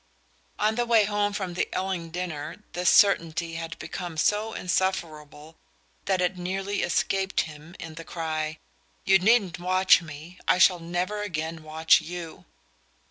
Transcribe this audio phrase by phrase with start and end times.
[0.57, 5.57] On their way home from the Elling dinner this certainty had become so insufferable
[6.05, 8.57] that it nearly escaped him in the cry:
[9.05, 12.45] "You needn't watch me I shall never again watch you!"